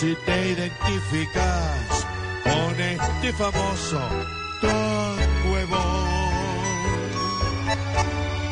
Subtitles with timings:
[0.00, 2.06] si te identificas
[2.42, 4.00] con este famoso
[4.60, 6.14] de Bond.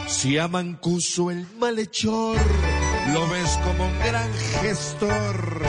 [0.07, 2.37] Si a Mancuso el malhechor
[3.13, 5.63] lo ves como un gran gestor.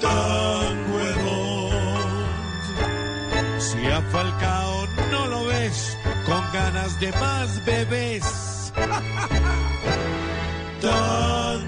[0.00, 1.72] Tan huevón.
[3.58, 8.22] Si a Falcao no lo ves con ganas de más bebés.
[10.80, 11.63] Tan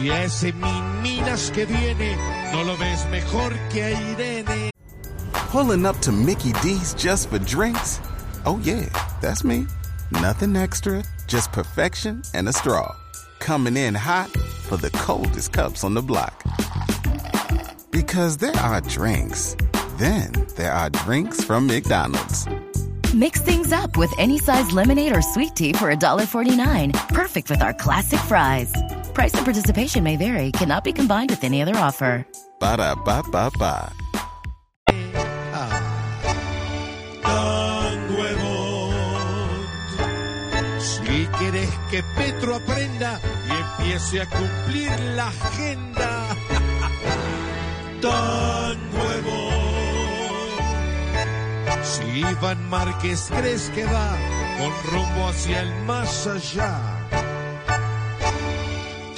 [0.00, 2.16] Si a ese Miminas que viene
[2.52, 4.70] no lo ves mejor que a Irene.
[5.50, 8.00] Pulling up to Mickey D's just for drinks?
[8.46, 8.88] Oh, yeah,
[9.20, 9.66] that's me.
[10.10, 12.96] Nothing extra, just perfection and a straw.
[13.40, 14.30] Coming in hot
[14.62, 16.44] for the coldest cups on the block.
[17.90, 19.54] Because there are drinks,
[19.98, 22.48] then there are drinks from McDonald's.
[23.12, 27.08] Mix things up with any size lemonade or sweet tea for $1.49.
[27.08, 28.72] Perfect with our classic fries.
[29.14, 32.26] Price and participation may vary, cannot be combined with any other offer.
[32.60, 33.92] Ba da ba ba ba.
[37.22, 38.90] tan huevón.
[40.78, 46.36] Si quieres que Petro aprenda y empiece a cumplir la agenda,
[48.00, 49.60] tan huevón.
[51.82, 54.16] Si Iván Márquez crees que va
[54.58, 56.78] con rumbo hacia el más allá,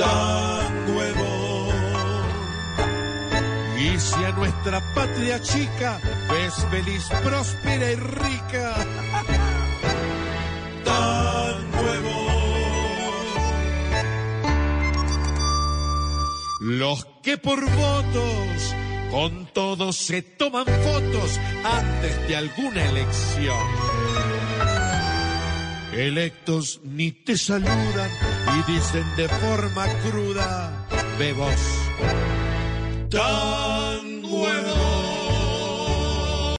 [0.02, 1.76] tan huevón.
[3.78, 5.98] Y si a nuestra patria chica
[6.30, 8.74] ves feliz, próspera y rica,
[10.84, 12.26] tan nuevo.
[16.60, 18.74] Los que por votos
[19.10, 23.66] con todos se toman fotos antes de alguna elección.
[25.92, 28.10] Electos ni te saludan
[28.56, 30.88] y dicen de forma cruda,
[31.18, 31.60] bebos
[33.10, 34.91] tan huevón.